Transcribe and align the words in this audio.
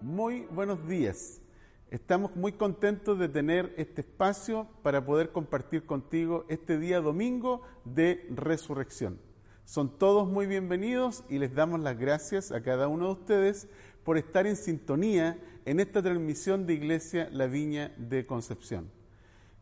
Muy 0.00 0.46
buenos 0.50 0.88
días. 0.88 1.42
Estamos 1.90 2.34
muy 2.34 2.52
contentos 2.52 3.18
de 3.18 3.28
tener 3.28 3.74
este 3.76 4.00
espacio 4.00 4.66
para 4.82 5.04
poder 5.04 5.30
compartir 5.30 5.84
contigo 5.84 6.46
este 6.48 6.78
día 6.78 7.02
domingo 7.02 7.60
de 7.84 8.26
resurrección. 8.30 9.20
Son 9.66 9.98
todos 9.98 10.26
muy 10.26 10.46
bienvenidos 10.46 11.22
y 11.28 11.38
les 11.38 11.54
damos 11.54 11.80
las 11.80 11.98
gracias 11.98 12.50
a 12.50 12.62
cada 12.62 12.88
uno 12.88 13.08
de 13.08 13.12
ustedes 13.12 13.68
por 14.02 14.16
estar 14.16 14.46
en 14.46 14.56
sintonía 14.56 15.38
en 15.66 15.80
esta 15.80 16.00
transmisión 16.00 16.66
de 16.66 16.72
Iglesia 16.72 17.28
La 17.30 17.46
Viña 17.46 17.92
de 17.98 18.24
Concepción. 18.24 18.90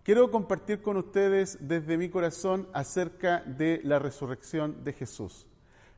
Quiero 0.05 0.31
compartir 0.31 0.83
con 0.83 0.99
ustedes 0.99 1.59
desde 1.61 1.99
mi 1.99 2.11
corazón 2.11 2.69
acerca 2.73 3.43
de 3.43 3.81
la 3.83 3.99
resurrección 3.99 4.85
de 4.85 4.93
Jesús. 4.93 5.49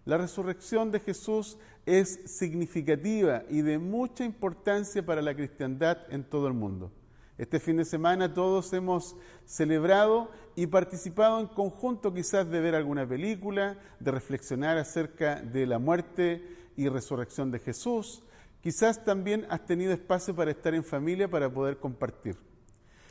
La 0.04 0.16
resurrección 0.16 0.90
de 0.90 1.00
Jesús 1.00 1.58
es 1.84 2.20
significativa 2.24 3.42
y 3.48 3.62
de 3.62 3.78
mucha 3.78 4.24
importancia 4.24 5.04
para 5.04 5.22
la 5.22 5.34
cristiandad 5.34 5.98
en 6.10 6.24
todo 6.24 6.48
el 6.48 6.54
mundo. 6.54 6.90
Este 7.36 7.58
fin 7.58 7.76
de 7.76 7.84
semana 7.84 8.34
todos 8.34 8.72
hemos 8.72 9.16
celebrado 9.46 10.30
y 10.56 10.66
participado 10.66 11.40
en 11.40 11.46
conjunto 11.46 12.12
quizás 12.12 12.50
de 12.50 12.60
ver 12.60 12.74
alguna 12.74 13.08
película, 13.08 13.78
de 13.98 14.10
reflexionar 14.10 14.76
acerca 14.76 15.40
de 15.40 15.66
la 15.66 15.78
muerte 15.78 16.46
y 16.76 16.88
resurrección 16.88 17.50
de 17.50 17.58
Jesús. 17.58 18.22
Quizás 18.62 19.04
también 19.04 19.46
has 19.48 19.64
tenido 19.64 19.92
espacio 19.92 20.34
para 20.36 20.50
estar 20.50 20.74
en 20.74 20.84
familia 20.84 21.30
para 21.30 21.50
poder 21.50 21.78
compartir. 21.78 22.36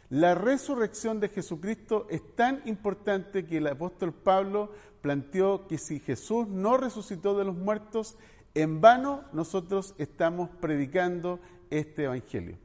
La 0.09 0.33
resurrección 0.33 1.19
de 1.19 1.29
Jesucristo 1.29 2.07
es 2.09 2.35
tan 2.35 2.63
importante 2.65 3.45
que 3.45 3.57
el 3.57 3.67
apóstol 3.67 4.11
Pablo 4.11 4.71
planteó 5.01 5.67
que 5.67 5.77
si 5.77 5.99
Jesús 5.99 6.47
no 6.47 6.77
resucitó 6.77 7.37
de 7.37 7.45
los 7.45 7.55
muertos, 7.55 8.17
en 8.55 8.81
vano 8.81 9.23
nosotros 9.33 9.93
estamos 9.99 10.49
predicando 10.59 11.39
este 11.69 12.05
Evangelio. 12.05 12.57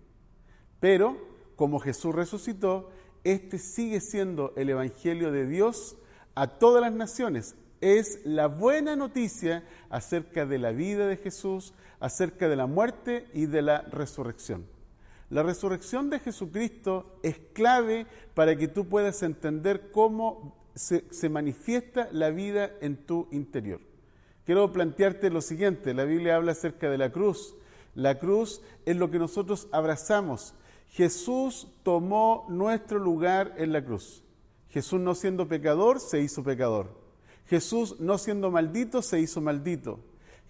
Pero 0.80 1.18
como 1.54 1.80
Jesús 1.80 2.14
resucitó, 2.14 2.90
este 3.24 3.58
sigue 3.58 4.00
siendo 4.00 4.54
el 4.56 4.70
Evangelio 4.70 5.30
de 5.30 5.46
Dios 5.46 5.98
a 6.34 6.46
todas 6.46 6.80
las 6.80 6.94
naciones. 6.94 7.56
Es 7.82 8.24
la 8.24 8.46
buena 8.46 8.96
noticia 8.96 9.64
acerca 9.90 10.46
de 10.46 10.58
la 10.58 10.72
vida 10.72 11.06
de 11.06 11.18
Jesús, 11.18 11.74
acerca 12.00 12.48
de 12.48 12.56
la 12.56 12.66
muerte 12.66 13.28
y 13.34 13.44
de 13.44 13.60
la 13.60 13.82
resurrección. 13.82 14.73
La 15.30 15.42
resurrección 15.42 16.10
de 16.10 16.20
Jesucristo 16.20 17.18
es 17.22 17.38
clave 17.52 18.06
para 18.34 18.56
que 18.56 18.68
tú 18.68 18.88
puedas 18.88 19.22
entender 19.22 19.90
cómo 19.90 20.54
se, 20.74 21.28
manifiesta 21.28 22.08
la 22.12 22.30
vida 22.30 22.70
en 22.80 22.96
tu 22.96 23.28
interior. 23.30 23.80
Quiero 24.44 24.72
plantearte 24.72 25.30
lo 25.30 25.40
siguiente, 25.40 25.94
la 25.94 26.04
Biblia 26.04 26.36
habla 26.36 26.52
acerca 26.52 26.90
de 26.90 26.98
la 26.98 27.10
cruz. 27.10 27.56
La 27.94 28.18
cruz 28.18 28.60
es 28.84 28.96
lo 28.96 29.10
que 29.10 29.18
nosotros 29.18 29.68
abrazamos. 29.72 30.54
Jesús 30.90 31.68
tomó 31.82 32.44
nuestro 32.48 32.98
lugar 32.98 33.54
en 33.56 33.72
la 33.72 33.84
cruz. 33.84 34.22
Jesús 34.68 35.00
no 35.00 35.14
siendo 35.14 35.48
pecador, 35.48 36.00
se 36.00 36.20
hizo 36.20 36.42
pecador. 36.42 36.90
Jesús 37.46 38.00
no 38.00 38.18
siendo 38.18 38.50
maldito, 38.50 39.00
se 39.02 39.20
hizo 39.20 39.40
maldito. 39.40 40.00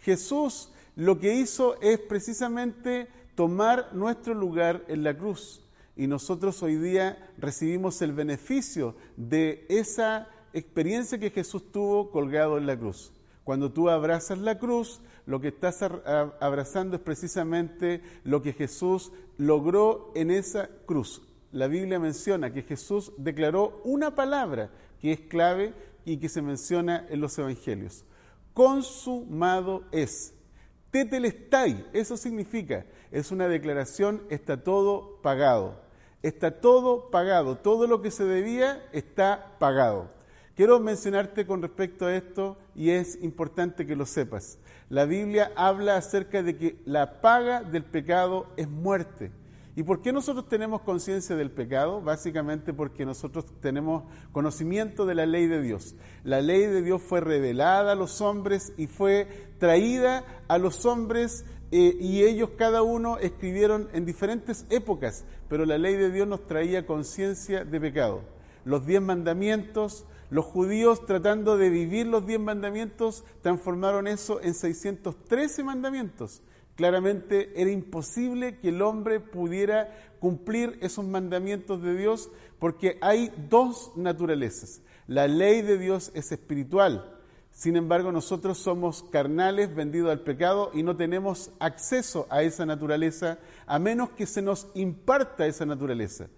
Jesús 0.01 0.71
lo 0.97 1.19
que 1.19 1.35
hizo 1.35 1.81
es 1.81 1.99
precisamente 1.99 3.09
tomar 3.35 3.95
nuestro 3.95 4.35
lugar 4.35 4.85
en 4.89 5.03
la 5.03 5.17
cruz. 5.17 5.63
Y 5.97 6.07
nosotros 6.07 6.63
hoy 6.63 6.77
día 6.77 7.33
recibimos 7.39 8.03
el 8.03 8.13
beneficio 8.13 8.97
de 9.17 9.67
esa 9.69 10.29
experiencia 10.53 11.19
que 11.19 11.31
Jesús 11.31 11.71
tuvo 11.71 12.11
colgado 12.11 12.59
en 12.59 12.67
la 12.67 12.79
cruz. 12.79 13.13
Cuando 13.45 13.71
tú 13.71 13.91
abrazas 13.91 14.39
la 14.39 14.59
cruz, 14.59 15.01
lo 15.27 15.41
que 15.41 15.49
estás 15.49 15.83
abrazando 15.83 16.97
es 16.97 17.03
precisamente 17.03 18.03
lo 18.25 18.43
que 18.43 18.53
Jesús 18.53 19.13
logró 19.37 20.13
en 20.15 20.31
esa 20.31 20.69
cruz. 20.87 21.23
La 21.53 21.69
Biblia 21.69 21.99
menciona 21.99 22.53
que 22.53 22.63
Jesús 22.63 23.13
declaró 23.17 23.81
una 23.85 24.15
palabra 24.15 24.71
que 25.01 25.13
es 25.13 25.21
clave 25.21 25.75
y 26.05 26.17
que 26.17 26.29
se 26.29 26.43
menciona 26.43 27.07
en 27.11 27.21
los 27.21 27.39
evangelios. 27.39 28.05
Consumado 28.55 29.85
es. 29.93 30.35
Tetelestai, 30.95 31.85
eso 31.93 32.17
significa, 32.17 32.85
es 33.11 33.33
una 33.33 33.49
declaración, 33.49 34.23
está 34.31 34.63
todo 34.63 35.19
pagado. 35.23 35.75
Está 36.23 36.61
todo 36.61 37.11
pagado, 37.11 37.57
todo 37.57 37.89
lo 37.89 38.01
que 38.01 38.13
se 38.13 38.23
debía 38.23 38.81
está 38.93 39.57
pagado. 39.59 40.09
Quiero 40.55 40.79
mencionarte 40.79 41.49
con 41.49 41.63
respecto 41.63 42.07
a 42.07 42.15
esto 42.15 42.57
y 42.77 42.91
es 42.91 43.21
importante 43.25 43.87
que 43.87 43.97
lo 43.97 44.07
sepas. 44.07 44.59
La 44.89 45.05
Biblia 45.05 45.51
habla 45.57 45.97
acerca 45.97 46.45
de 46.45 46.57
que 46.57 46.77
la 46.85 47.21
paga 47.21 47.65
del 47.65 47.83
pecado 47.83 48.47
es 48.57 48.69
muerte. 48.69 49.33
¿Y 49.77 49.83
por 49.83 50.03
qué 50.03 50.13
nosotros 50.13 50.49
tenemos 50.49 50.83
conciencia 50.83 51.35
del 51.35 51.51
pecado? 51.51 52.01
Básicamente 52.01 52.73
porque 52.73 53.05
nosotros 53.05 53.45
tenemos 53.61 54.05
conocimiento 54.31 55.05
de 55.05 55.17
la 55.17 55.27
ley 55.27 55.49
de 55.49 55.61
Dios. 55.61 55.97
La 56.23 56.41
ley 56.41 56.67
de 56.67 56.81
Dios 56.81 57.03
fue 57.03 57.21
revelada 57.21 57.93
a 57.93 57.97
los 57.97 58.21
hombres 58.21 58.73
y 58.77 58.87
fue 58.87 59.27
traída 59.59 60.25
a 60.47 60.59
los 60.59 60.87
hombres 60.87 61.45
eh, 61.73 61.97
y 61.99 62.23
ellos 62.23 62.51
cada 62.57 62.83
uno 62.83 63.19
escribieron 63.19 63.89
en 63.93 64.05
diferentes 64.05 64.65
épocas, 64.71 65.25
pero 65.49 65.65
la 65.65 65.77
ley 65.77 65.97
de 65.97 66.13
Dios 66.13 66.29
nos 66.29 66.47
traía 66.47 66.87
conciencia 66.87 67.65
de 67.65 67.81
pecado. 67.81 68.21
Los 68.65 68.87
diez 68.87 69.03
mandamientos, 69.03 70.07
los 70.31 70.45
judíos 70.45 71.05
tratando 71.05 71.57
de 71.57 71.71
vivir 71.71 72.07
los 72.07 72.27
diez 72.27 72.39
mandamientos 72.39 73.25
transformaron 73.43 74.07
eso 74.07 74.41
en 74.41 74.55
613 74.55 75.65
mandamientos. 75.65 76.43
Claramente 76.77 77.53
era 77.61 77.71
imposible 77.71 78.59
que 78.59 78.71
el 78.71 78.83
hombre 78.83 79.21
pudiera 79.21 80.17
cumplir 80.19 80.79
esos 80.81 81.05
mandamientos 81.05 81.83
de 81.83 81.97
Dios 81.97 82.31
porque 82.59 82.99
hay 83.01 83.33
dos 83.49 83.93
naturalezas. 83.95 84.81
La 85.07 85.29
ley 85.29 85.63
de 85.63 85.79
Dios 85.79 86.11
es 86.15 86.33
espiritual. 86.33 87.11
Sin 87.53 87.77
embargo, 87.77 88.11
nosotros 88.11 88.59
somos 88.59 89.05
carnales 89.05 89.73
vendidos 89.73 90.11
al 90.11 90.21
pecado 90.21 90.73
y 90.75 90.83
no 90.83 90.97
tenemos 90.97 91.53
acceso 91.61 92.27
a 92.29 92.43
esa 92.43 92.67
naturaleza 92.67 93.39
a 93.67 93.79
menos 93.79 94.11
que 94.11 94.27
se 94.27 94.43
nos 94.43 94.67
imparta 94.75 95.47
esa 95.47 95.65
naturaleza. 95.65 96.29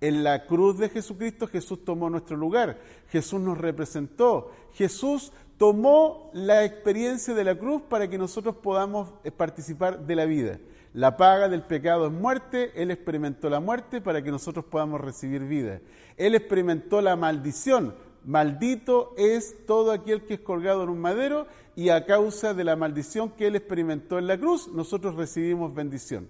En 0.00 0.24
la 0.24 0.46
cruz 0.46 0.78
de 0.78 0.88
Jesucristo 0.88 1.46
Jesús 1.46 1.84
tomó 1.84 2.08
nuestro 2.08 2.36
lugar, 2.36 2.80
Jesús 3.10 3.40
nos 3.40 3.58
representó, 3.58 4.50
Jesús 4.72 5.32
tomó 5.62 6.28
la 6.32 6.64
experiencia 6.64 7.34
de 7.34 7.44
la 7.44 7.56
cruz 7.56 7.82
para 7.88 8.10
que 8.10 8.18
nosotros 8.18 8.56
podamos 8.56 9.12
eh, 9.22 9.30
participar 9.30 10.04
de 10.04 10.16
la 10.16 10.24
vida. 10.24 10.58
La 10.92 11.16
paga 11.16 11.48
del 11.48 11.62
pecado 11.62 12.08
es 12.08 12.12
muerte, 12.12 12.72
Él 12.74 12.90
experimentó 12.90 13.48
la 13.48 13.60
muerte 13.60 14.00
para 14.00 14.24
que 14.24 14.32
nosotros 14.32 14.64
podamos 14.64 15.00
recibir 15.00 15.44
vida. 15.44 15.80
Él 16.16 16.34
experimentó 16.34 17.00
la 17.00 17.14
maldición, 17.14 17.94
maldito 18.24 19.14
es 19.16 19.64
todo 19.64 19.92
aquel 19.92 20.24
que 20.26 20.34
es 20.34 20.40
colgado 20.40 20.82
en 20.82 20.88
un 20.88 20.98
madero 20.98 21.46
y 21.76 21.90
a 21.90 22.06
causa 22.06 22.54
de 22.54 22.64
la 22.64 22.74
maldición 22.74 23.30
que 23.30 23.46
Él 23.46 23.54
experimentó 23.54 24.18
en 24.18 24.26
la 24.26 24.36
cruz, 24.36 24.66
nosotros 24.66 25.14
recibimos 25.14 25.72
bendición. 25.72 26.28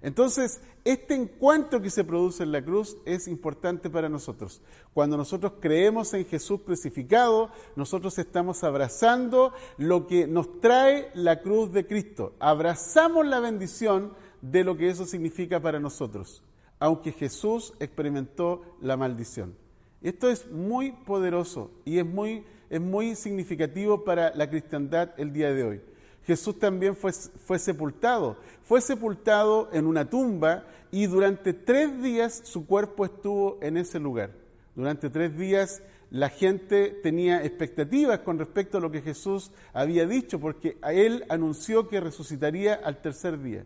Entonces, 0.00 0.60
este 0.84 1.14
encuentro 1.14 1.82
que 1.82 1.90
se 1.90 2.04
produce 2.04 2.42
en 2.42 2.52
la 2.52 2.64
cruz 2.64 2.96
es 3.04 3.26
importante 3.26 3.90
para 3.90 4.08
nosotros. 4.08 4.62
Cuando 4.94 5.16
nosotros 5.16 5.54
creemos 5.60 6.14
en 6.14 6.24
Jesús 6.24 6.60
crucificado, 6.64 7.50
nosotros 7.76 8.18
estamos 8.18 8.62
abrazando 8.64 9.52
lo 9.76 10.06
que 10.06 10.26
nos 10.26 10.60
trae 10.60 11.10
la 11.14 11.40
cruz 11.40 11.72
de 11.72 11.86
Cristo. 11.86 12.34
Abrazamos 12.38 13.26
la 13.26 13.40
bendición 13.40 14.12
de 14.40 14.64
lo 14.64 14.76
que 14.76 14.88
eso 14.88 15.04
significa 15.04 15.60
para 15.60 15.80
nosotros, 15.80 16.42
aunque 16.78 17.12
Jesús 17.12 17.74
experimentó 17.80 18.62
la 18.80 18.96
maldición. 18.96 19.56
Esto 20.00 20.30
es 20.30 20.48
muy 20.50 20.92
poderoso 20.92 21.72
y 21.84 21.98
es 21.98 22.06
muy, 22.06 22.44
es 22.70 22.80
muy 22.80 23.16
significativo 23.16 24.04
para 24.04 24.32
la 24.34 24.48
cristiandad 24.48 25.10
el 25.18 25.32
día 25.32 25.52
de 25.52 25.64
hoy. 25.64 25.80
Jesús 26.26 26.58
también 26.58 26.94
fue, 26.94 27.12
fue 27.12 27.58
sepultado. 27.58 28.36
Fue 28.62 28.80
sepultado 28.80 29.70
en 29.72 29.86
una 29.86 30.10
tumba 30.10 30.64
y 30.90 31.06
durante 31.06 31.52
tres 31.52 32.02
días 32.02 32.42
su 32.44 32.66
cuerpo 32.66 33.04
estuvo 33.04 33.58
en 33.62 33.76
ese 33.76 33.98
lugar. 33.98 34.32
Durante 34.74 35.10
tres 35.10 35.36
días 35.36 35.82
la 36.10 36.28
gente 36.28 36.90
tenía 37.02 37.44
expectativas 37.44 38.20
con 38.20 38.38
respecto 38.38 38.78
a 38.78 38.80
lo 38.80 38.90
que 38.90 39.02
Jesús 39.02 39.50
había 39.72 40.06
dicho, 40.06 40.40
porque 40.40 40.78
él 40.82 41.24
anunció 41.28 41.88
que 41.88 42.00
resucitaría 42.00 42.74
al 42.74 43.02
tercer 43.02 43.42
día. 43.42 43.64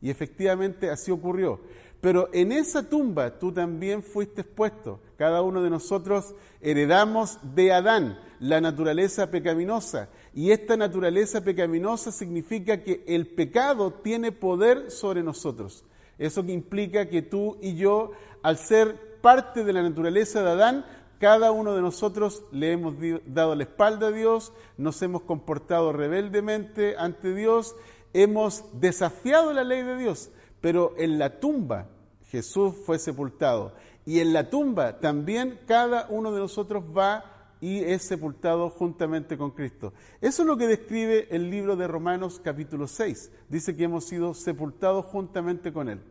Y 0.00 0.10
efectivamente 0.10 0.90
así 0.90 1.10
ocurrió. 1.10 1.60
Pero 2.00 2.28
en 2.34 2.52
esa 2.52 2.88
tumba 2.88 3.38
tú 3.38 3.52
también 3.52 4.02
fuiste 4.02 4.42
expuesto. 4.42 5.00
Cada 5.16 5.40
uno 5.42 5.62
de 5.62 5.70
nosotros 5.70 6.34
heredamos 6.60 7.38
de 7.54 7.72
Adán 7.72 8.18
la 8.40 8.60
naturaleza 8.60 9.30
pecaminosa. 9.30 10.08
Y 10.34 10.50
esta 10.50 10.76
naturaleza 10.76 11.42
pecaminosa 11.42 12.10
significa 12.10 12.82
que 12.82 13.04
el 13.06 13.28
pecado 13.28 13.92
tiene 13.92 14.32
poder 14.32 14.90
sobre 14.90 15.22
nosotros. 15.22 15.84
Eso 16.18 16.44
que 16.44 16.52
implica 16.52 17.08
que 17.08 17.22
tú 17.22 17.56
y 17.62 17.76
yo, 17.76 18.12
al 18.42 18.58
ser 18.58 19.20
parte 19.20 19.64
de 19.64 19.72
la 19.72 19.82
naturaleza 19.82 20.42
de 20.42 20.50
Adán, 20.50 20.84
cada 21.20 21.52
uno 21.52 21.74
de 21.74 21.82
nosotros 21.82 22.42
le 22.50 22.72
hemos 22.72 22.94
dado 23.26 23.54
la 23.54 23.62
espalda 23.62 24.08
a 24.08 24.12
Dios, 24.12 24.52
nos 24.76 25.00
hemos 25.02 25.22
comportado 25.22 25.92
rebeldemente 25.92 26.96
ante 26.98 27.32
Dios 27.34 27.76
hemos 28.14 28.64
desafiado 28.80 29.52
la 29.52 29.64
ley 29.64 29.82
de 29.82 29.98
Dios, 29.98 30.30
pero 30.62 30.94
en 30.96 31.18
la 31.18 31.40
tumba 31.40 31.88
Jesús 32.30 32.74
fue 32.86 32.98
sepultado. 32.98 33.74
Y 34.06 34.20
en 34.20 34.32
la 34.32 34.48
tumba 34.48 35.00
también 35.00 35.58
cada 35.66 36.06
uno 36.08 36.32
de 36.32 36.40
nosotros 36.40 36.84
va 36.96 37.33
y 37.64 37.78
es 37.82 38.02
sepultado 38.02 38.68
juntamente 38.68 39.38
con 39.38 39.50
Cristo. 39.52 39.94
Eso 40.20 40.42
es 40.42 40.46
lo 40.46 40.58
que 40.58 40.66
describe 40.66 41.28
el 41.30 41.50
libro 41.50 41.76
de 41.76 41.88
Romanos 41.88 42.38
capítulo 42.44 42.86
6. 42.86 43.32
Dice 43.48 43.74
que 43.74 43.84
hemos 43.84 44.04
sido 44.04 44.34
sepultados 44.34 45.06
juntamente 45.06 45.72
con 45.72 45.88
Él. 45.88 46.02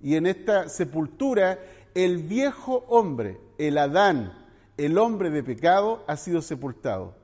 Y 0.00 0.16
en 0.16 0.24
esta 0.24 0.70
sepultura, 0.70 1.58
el 1.94 2.22
viejo 2.22 2.86
hombre, 2.88 3.38
el 3.58 3.76
Adán, 3.76 4.32
el 4.78 4.96
hombre 4.96 5.28
de 5.28 5.42
pecado, 5.42 6.04
ha 6.06 6.16
sido 6.16 6.40
sepultado. 6.40 7.16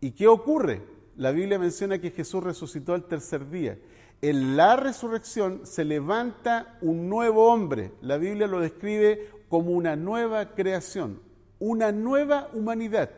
¿Y 0.00 0.10
qué 0.10 0.26
ocurre? 0.26 0.82
La 1.16 1.30
Biblia 1.30 1.60
menciona 1.60 2.00
que 2.00 2.10
Jesús 2.10 2.42
resucitó 2.42 2.94
al 2.94 3.04
tercer 3.04 3.48
día. 3.48 3.78
En 4.22 4.56
la 4.56 4.74
resurrección 4.74 5.60
se 5.66 5.84
levanta 5.84 6.76
un 6.80 7.08
nuevo 7.08 7.46
hombre. 7.46 7.92
La 8.00 8.16
Biblia 8.16 8.48
lo 8.48 8.58
describe 8.58 9.30
como 9.48 9.70
una 9.70 9.94
nueva 9.94 10.56
creación, 10.56 11.27
una 11.58 11.92
nueva 11.92 12.48
humanidad. 12.52 13.10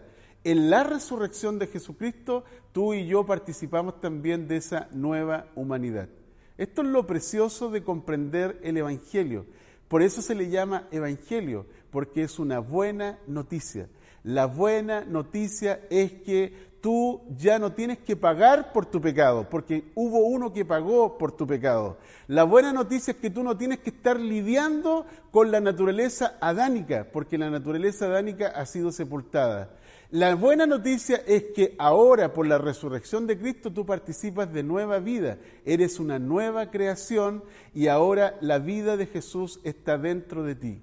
En 0.44 0.70
la 0.70 0.84
resurrección 0.84 1.58
de 1.58 1.66
Jesucristo, 1.66 2.44
tú 2.72 2.94
y 2.94 3.06
yo 3.06 3.26
participamos 3.26 4.00
también 4.00 4.48
de 4.48 4.56
esa 4.56 4.88
nueva 4.92 5.46
humanidad. 5.54 6.08
Esto 6.56 6.82
es 6.82 6.88
lo 6.88 7.06
precioso 7.06 7.70
de 7.70 7.82
comprender 7.82 8.58
el 8.62 8.76
Evangelio. 8.76 9.46
Por 9.88 10.02
eso 10.02 10.22
se 10.22 10.34
le 10.34 10.50
llama 10.50 10.88
Evangelio, 10.90 11.66
porque 11.90 12.22
es 12.22 12.38
una 12.38 12.58
buena 12.58 13.18
noticia. 13.26 13.88
La 14.22 14.46
buena 14.46 15.04
noticia 15.04 15.80
es 15.90 16.12
que 16.12 16.69
tú 16.80 17.22
ya 17.36 17.58
no 17.58 17.72
tienes 17.72 17.98
que 17.98 18.16
pagar 18.16 18.72
por 18.72 18.86
tu 18.86 19.00
pecado, 19.00 19.48
porque 19.48 19.90
hubo 19.94 20.20
uno 20.20 20.52
que 20.52 20.64
pagó 20.64 21.18
por 21.18 21.32
tu 21.32 21.46
pecado. 21.46 21.98
La 22.26 22.44
buena 22.44 22.72
noticia 22.72 23.12
es 23.12 23.18
que 23.18 23.30
tú 23.30 23.42
no 23.42 23.56
tienes 23.56 23.80
que 23.80 23.90
estar 23.90 24.18
lidiando 24.18 25.06
con 25.30 25.50
la 25.50 25.60
naturaleza 25.60 26.36
adánica, 26.40 27.06
porque 27.12 27.38
la 27.38 27.50
naturaleza 27.50 28.06
adánica 28.06 28.48
ha 28.48 28.66
sido 28.66 28.92
sepultada. 28.92 29.70
La 30.10 30.34
buena 30.34 30.66
noticia 30.66 31.22
es 31.24 31.44
que 31.54 31.76
ahora, 31.78 32.32
por 32.32 32.44
la 32.44 32.58
resurrección 32.58 33.28
de 33.28 33.38
Cristo, 33.38 33.72
tú 33.72 33.86
participas 33.86 34.52
de 34.52 34.64
nueva 34.64 34.98
vida. 34.98 35.38
Eres 35.64 36.00
una 36.00 36.18
nueva 36.18 36.72
creación 36.72 37.44
y 37.74 37.86
ahora 37.86 38.36
la 38.40 38.58
vida 38.58 38.96
de 38.96 39.06
Jesús 39.06 39.60
está 39.62 39.98
dentro 39.98 40.42
de 40.42 40.56
ti. 40.56 40.82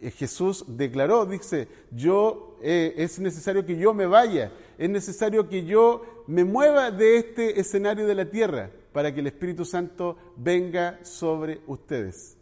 Eh, 0.00 0.10
Jesús 0.10 0.64
declaró, 0.66 1.24
dice, 1.24 1.68
yo 1.92 2.58
eh, 2.62 2.94
es 2.96 3.20
necesario 3.20 3.64
que 3.64 3.76
yo 3.76 3.94
me 3.94 4.06
vaya, 4.06 4.50
es 4.78 4.90
necesario 4.90 5.48
que 5.48 5.64
yo 5.64 6.24
me 6.26 6.44
mueva 6.44 6.90
de 6.90 7.16
este 7.18 7.60
escenario 7.60 8.06
de 8.06 8.14
la 8.14 8.30
tierra 8.30 8.70
para 8.92 9.12
que 9.12 9.20
el 9.20 9.26
Espíritu 9.26 9.64
Santo 9.64 10.16
venga 10.36 11.04
sobre 11.04 11.60
ustedes. 11.66 12.36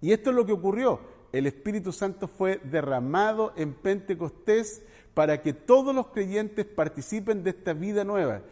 Y 0.00 0.12
esto 0.12 0.30
es 0.30 0.36
lo 0.36 0.44
que 0.44 0.52
ocurrió. 0.52 1.00
El 1.32 1.46
Espíritu 1.46 1.92
Santo 1.92 2.28
fue 2.28 2.60
derramado 2.64 3.52
en 3.56 3.72
Pentecostés 3.72 4.82
para 5.14 5.42
que 5.42 5.52
todos 5.52 5.94
los 5.94 6.08
creyentes 6.08 6.66
participen 6.66 7.42
de 7.42 7.50
esta 7.50 7.72
vida 7.72 8.04
nueva. 8.04 8.42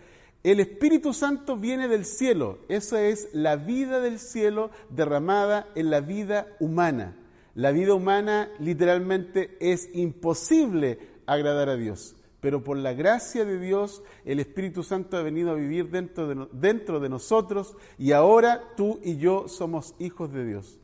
El 0.43 0.61
Espíritu 0.61 1.12
Santo 1.12 1.56
viene 1.56 1.87
del 1.87 2.06
cielo, 2.06 2.61
esa 2.69 3.03
es 3.03 3.29
la 3.35 3.56
vida 3.56 4.00
del 4.00 4.19
cielo 4.19 4.71
derramada 4.88 5.69
en 5.75 5.91
la 5.91 6.00
vida 6.00 6.47
humana. 6.61 7.15
La 7.55 7.73
vida 7.73 7.93
humana 7.93 8.49
literalmente 8.59 9.56
es 9.61 9.91
imposible 9.93 10.99
agradar 11.26 11.69
a 11.69 11.76
Dios, 11.76 12.17
pero 12.41 12.65
por 12.65 12.77
la 12.77 12.93
gracia 12.93 13.45
de 13.45 13.59
Dios 13.59 14.03
el 14.25 14.41
Espíritu 14.41 14.83
Santo 14.83 15.17
ha 15.17 15.23
venido 15.23 15.51
a 15.51 15.55
vivir 15.55 15.91
dentro 15.91 17.01
de, 17.01 17.09
nosotros 17.09 17.77
y 17.99 18.13
ahora 18.13 18.75
tú 18.77 18.99
y 19.03 19.17
yo 19.17 19.49
somos 19.49 19.95
hijos 19.99 20.33
de 20.33 20.45
Dios. 20.45 20.79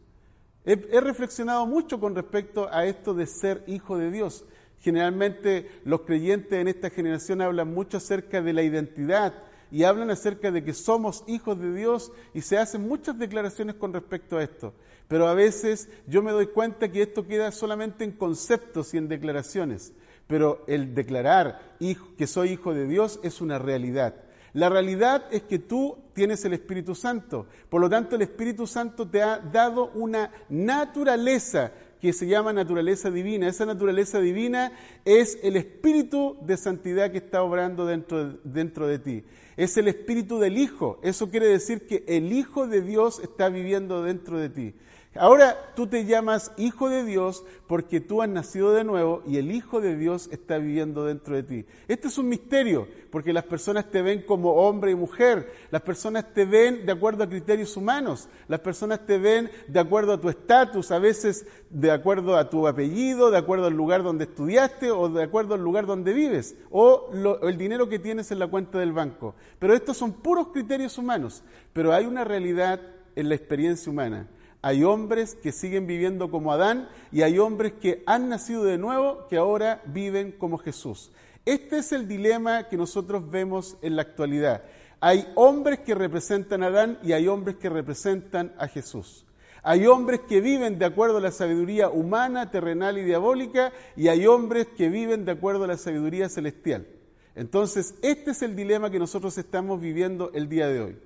He, 0.64 0.72
he 0.90 1.00
reflexionado 1.00 1.66
mucho 1.66 2.00
con 2.00 2.14
respecto 2.14 2.68
a 2.72 2.86
esto 2.86 3.14
de 3.14 3.26
ser 3.26 3.62
hijo 3.66 3.96
de 3.98 4.10
Dios. 4.10 4.44
Generalmente 4.80 5.70
los 5.84 6.02
creyentes 6.02 6.52
en 6.52 6.68
esta 6.68 6.90
generación 6.90 7.40
hablan 7.40 7.72
mucho 7.72 7.96
acerca 7.96 8.42
de 8.42 8.52
la 8.52 8.62
identidad, 8.62 9.34
y 9.70 9.84
hablan 9.84 10.10
acerca 10.10 10.50
de 10.50 10.62
que 10.62 10.74
somos 10.74 11.24
hijos 11.26 11.58
de 11.58 11.74
Dios 11.74 12.12
y 12.34 12.40
se 12.42 12.58
hacen 12.58 12.86
muchas 12.86 13.18
declaraciones 13.18 13.76
con 13.76 13.92
respecto 13.92 14.38
a 14.38 14.42
esto. 14.42 14.74
Pero 15.08 15.28
a 15.28 15.34
veces 15.34 15.88
yo 16.06 16.22
me 16.22 16.32
doy 16.32 16.46
cuenta 16.46 16.90
que 16.90 17.02
esto 17.02 17.26
queda 17.26 17.52
solamente 17.52 18.04
en 18.04 18.12
conceptos 18.12 18.94
y 18.94 18.98
en 18.98 19.08
declaraciones. 19.08 19.92
Pero 20.26 20.64
el 20.66 20.94
declarar 20.94 21.76
que 22.16 22.26
soy 22.26 22.50
hijo 22.50 22.74
de 22.74 22.86
Dios 22.86 23.20
es 23.22 23.40
una 23.40 23.58
realidad. 23.58 24.14
La 24.52 24.70
realidad 24.70 25.24
es 25.30 25.42
que 25.42 25.58
tú 25.58 25.98
tienes 26.14 26.44
el 26.46 26.54
Espíritu 26.54 26.94
Santo. 26.94 27.46
Por 27.68 27.80
lo 27.80 27.90
tanto, 27.90 28.16
el 28.16 28.22
Espíritu 28.22 28.66
Santo 28.66 29.06
te 29.06 29.22
ha 29.22 29.38
dado 29.38 29.90
una 29.94 30.30
naturaleza 30.48 31.72
que 32.00 32.12
se 32.12 32.26
llama 32.26 32.52
naturaleza 32.52 33.10
divina. 33.10 33.48
Esa 33.48 33.66
naturaleza 33.66 34.18
divina 34.18 34.72
es 35.04 35.38
el 35.42 35.56
espíritu 35.56 36.36
de 36.42 36.56
santidad 36.56 37.10
que 37.10 37.18
está 37.18 37.42
obrando 37.42 37.86
dentro, 37.86 38.32
dentro 38.44 38.86
de 38.86 38.98
ti. 38.98 39.24
Es 39.56 39.76
el 39.76 39.88
espíritu 39.88 40.38
del 40.38 40.58
Hijo. 40.58 40.98
Eso 41.02 41.30
quiere 41.30 41.48
decir 41.48 41.86
que 41.86 42.04
el 42.06 42.32
Hijo 42.32 42.66
de 42.66 42.82
Dios 42.82 43.20
está 43.20 43.48
viviendo 43.48 44.02
dentro 44.02 44.38
de 44.38 44.48
ti. 44.48 44.74
Ahora 45.18 45.72
tú 45.74 45.86
te 45.86 46.04
llamas 46.04 46.52
hijo 46.56 46.88
de 46.88 47.04
Dios 47.04 47.44
porque 47.66 48.00
tú 48.00 48.22
has 48.22 48.28
nacido 48.28 48.72
de 48.72 48.84
nuevo 48.84 49.22
y 49.26 49.38
el 49.38 49.50
Hijo 49.50 49.80
de 49.80 49.96
Dios 49.96 50.28
está 50.30 50.58
viviendo 50.58 51.04
dentro 51.04 51.34
de 51.34 51.42
ti. 51.42 51.66
Este 51.88 52.08
es 52.08 52.18
un 52.18 52.28
misterio 52.28 52.88
porque 53.10 53.32
las 53.32 53.44
personas 53.44 53.90
te 53.90 54.02
ven 54.02 54.22
como 54.22 54.54
hombre 54.54 54.90
y 54.90 54.94
mujer, 54.94 55.52
las 55.70 55.82
personas 55.82 56.32
te 56.32 56.44
ven 56.44 56.86
de 56.86 56.92
acuerdo 56.92 57.24
a 57.24 57.28
criterios 57.28 57.76
humanos, 57.76 58.28
las 58.48 58.60
personas 58.60 59.06
te 59.06 59.18
ven 59.18 59.50
de 59.68 59.80
acuerdo 59.80 60.12
a 60.12 60.20
tu 60.20 60.28
estatus, 60.28 60.90
a 60.90 60.98
veces 60.98 61.46
de 61.70 61.90
acuerdo 61.90 62.36
a 62.36 62.50
tu 62.50 62.68
apellido, 62.68 63.30
de 63.30 63.38
acuerdo 63.38 63.66
al 63.66 63.74
lugar 63.74 64.02
donde 64.02 64.24
estudiaste 64.24 64.90
o 64.90 65.08
de 65.08 65.22
acuerdo 65.22 65.54
al 65.54 65.62
lugar 65.62 65.86
donde 65.86 66.12
vives 66.12 66.56
o 66.70 67.10
el 67.42 67.56
dinero 67.56 67.88
que 67.88 67.98
tienes 67.98 68.30
en 68.30 68.38
la 68.38 68.46
cuenta 68.46 68.78
del 68.78 68.92
banco. 68.92 69.34
Pero 69.58 69.74
estos 69.74 69.96
son 69.96 70.12
puros 70.12 70.48
criterios 70.48 70.98
humanos, 70.98 71.42
pero 71.72 71.92
hay 71.92 72.06
una 72.06 72.24
realidad 72.24 72.80
en 73.14 73.28
la 73.28 73.34
experiencia 73.34 73.90
humana 73.90 74.28
hay 74.62 74.84
hombres 74.84 75.34
que 75.34 75.52
siguen 75.52 75.86
viviendo 75.86 76.30
como 76.30 76.52
Adán 76.52 76.88
y 77.12 77.22
hay 77.22 77.38
hombres 77.38 77.74
que 77.74 78.02
han 78.06 78.28
nacido 78.28 78.64
de 78.64 78.78
nuevo 78.78 79.26
que 79.28 79.36
ahora 79.36 79.82
viven 79.86 80.32
como 80.32 80.58
Jesús. 80.58 81.10
Este 81.44 81.78
es 81.78 81.92
el 81.92 82.08
dilema 82.08 82.68
que 82.68 82.76
nosotros 82.76 83.30
vemos 83.30 83.76
en 83.82 83.96
la 83.96 84.02
actualidad. 84.02 84.64
Hay 85.00 85.28
hombres 85.36 85.80
que 85.80 85.94
representan 85.94 86.62
a 86.62 86.66
Adán 86.66 86.98
y 87.02 87.12
hay 87.12 87.28
hombres 87.28 87.56
que 87.56 87.68
representan 87.68 88.52
a 88.58 88.66
Jesús. 88.66 89.24
Hay 89.62 89.86
hombres 89.86 90.20
que 90.28 90.40
viven 90.40 90.78
de 90.78 90.84
acuerdo 90.84 91.18
a 91.18 91.20
la 91.20 91.32
sabiduría 91.32 91.88
humana, 91.88 92.50
terrenal 92.50 92.98
y 92.98 93.04
diabólica 93.04 93.72
y 93.96 94.08
hay 94.08 94.26
hombres 94.26 94.68
que 94.76 94.88
viven 94.88 95.24
de 95.24 95.32
acuerdo 95.32 95.64
a 95.64 95.68
la 95.68 95.76
sabiduría 95.76 96.28
celestial. 96.28 96.86
Entonces, 97.34 97.94
este 98.00 98.30
es 98.30 98.42
el 98.42 98.56
dilema 98.56 98.90
que 98.90 98.98
nosotros 98.98 99.36
estamos 99.38 99.80
viviendo 99.80 100.30
el 100.34 100.48
día 100.48 100.68
de 100.68 100.80
hoy. 100.80 100.96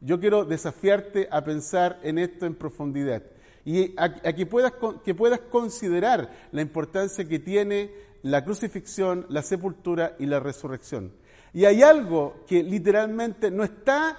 Yo 0.00 0.18
quiero 0.18 0.44
desafiarte 0.44 1.28
a 1.30 1.44
pensar 1.44 2.00
en 2.02 2.18
esto 2.18 2.46
en 2.46 2.54
profundidad 2.54 3.22
y 3.64 3.94
a, 3.98 4.10
que, 4.32 4.46
puedas, 4.46 4.72
que 5.04 5.14
puedas 5.14 5.40
considerar 5.40 6.30
la 6.52 6.62
importancia 6.62 7.28
que 7.28 7.38
tiene 7.38 7.90
la 8.22 8.44
crucifixión, 8.44 9.26
la 9.28 9.42
sepultura 9.42 10.16
y 10.18 10.26
la 10.26 10.40
resurrección. 10.40 11.12
Y 11.52 11.64
hay 11.64 11.82
algo 11.82 12.44
que 12.46 12.62
literalmente 12.62 13.50
no 13.50 13.64
está, 13.64 14.18